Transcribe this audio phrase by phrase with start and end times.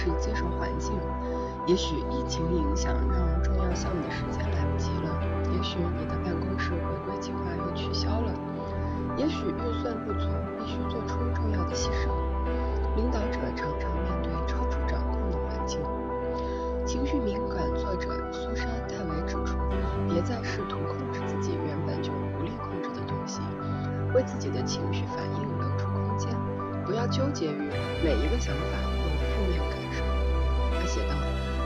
[0.00, 0.92] 是接受环境。
[1.66, 5.12] 也许疫情影响让重要项目的时间来不及了，
[5.52, 8.32] 也许你的办公室回归计划又取消了，
[9.18, 10.26] 也许预算不足，
[10.58, 12.08] 必须做出重要的牺牲。
[12.96, 15.78] 领导者常常面对超出掌控的环境。
[16.86, 19.58] 情绪敏感作者苏珊·戴维指出，
[20.08, 23.42] 别再试图控制自己原本就无力控制的东西，
[24.14, 26.34] 为自己的情绪反应留出空间，
[26.86, 27.70] 不要纠结于
[28.02, 28.80] 每一个想法。：“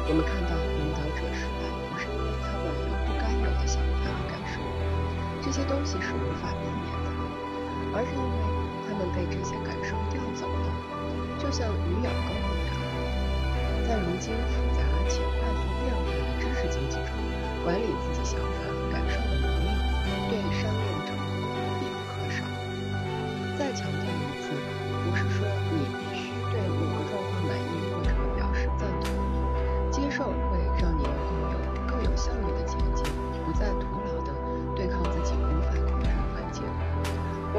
[0.07, 4.61] 我们看到领导者失败，不是因为他们有不该有的想法和感受，
[5.41, 7.09] 这些东西是无法避免的，
[7.97, 8.39] 而是因为
[8.85, 10.69] 他们被这些感受调走了，
[11.41, 12.77] 就像鱼咬钩一样。
[13.89, 17.17] 在如今复杂且快速变化的知识经济中，
[17.65, 18.64] 管理自己想法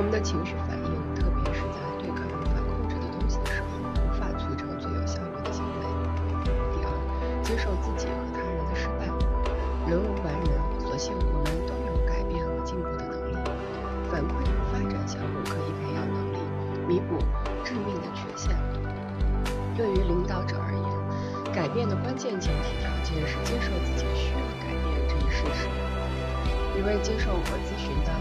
[0.05, 5.81] 们的情绪反应，特别是在对抗无法控制的东西的时候，无法促成最有效率的行为。
[6.77, 6.93] 第二，
[7.41, 9.09] 接受自己和他人的失败。
[9.89, 13.33] 人无完人，所幸我们都有改变和进步的能力。
[14.13, 16.37] 反馈和发展项目可以培养能力，
[16.85, 17.17] 弥补
[17.65, 18.53] 致命的缺陷。
[19.75, 20.85] 对于领导者而言，
[21.51, 25.65] 改变的关键前提条件是接受自己需要改变这一事实。
[26.77, 28.11] 一位接受我咨询的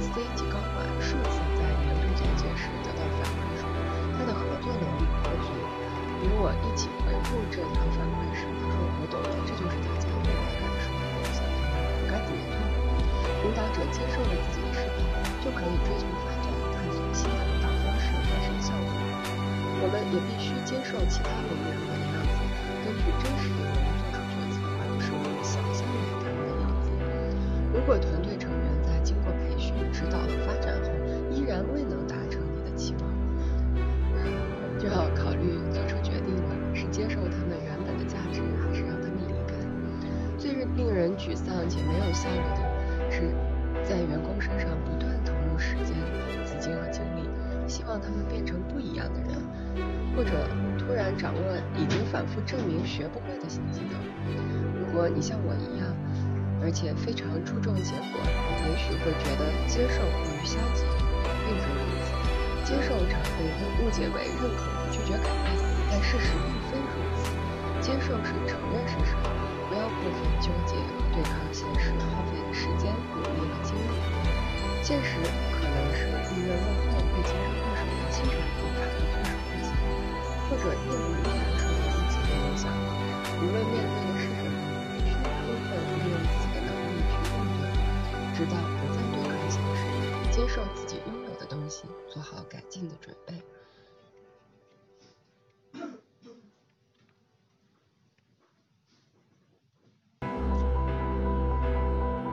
[6.44, 10.92] 我一起回顾这条反馈时，他说：“我懂了，这就是大家对我的感受。
[10.92, 12.60] 我想我该怎么做？”
[13.48, 18.92] 领导者接受了自己的失败，就可以追求发展，探索新的领导方式，改善效果。
[19.80, 22.36] 我们也必须接受其他人员的样子，
[22.84, 26.92] 根据真实的人做出决策，而不是我们想象的他们的样子。
[27.72, 28.33] 如果团队
[40.76, 43.34] 令人沮丧且没有效率的是，
[43.82, 45.94] 在员工身上不断投入时间、
[46.44, 47.28] 资金和精力，
[47.66, 49.38] 希望他们变成不一样的人，
[50.16, 50.30] 或者
[50.78, 51.40] 突然掌握
[51.78, 53.94] 已经反复证明学不会的新技能。
[54.78, 55.86] 如果你像我一样，
[56.60, 58.18] 而且非常注重结果，
[58.66, 60.82] 也许会觉得接受过于消极，
[61.46, 62.10] 并非如此。
[62.64, 63.54] 接受常被人
[63.84, 65.54] 误解为认可和拒绝改变，
[65.92, 67.30] 但事实并非如此。
[67.84, 69.12] 接受是承认事实，
[69.68, 70.63] 不要过分纠结
[71.64, 73.80] 现实耗费的时间、努力和精力。
[74.84, 75.16] 现实
[75.56, 79.72] 可能是利润落后、被竞争对手的欺诈和大的对手关系，
[80.44, 82.68] 或者业务依然受到疫情的影响。
[83.40, 84.52] 无论面对的是什么，
[84.92, 85.24] 必须充
[85.64, 87.64] 分利用自己的能力去应对，
[88.36, 89.80] 直到不再对抗现实，
[90.30, 93.32] 接受自己拥有的东西，做好改进的准备。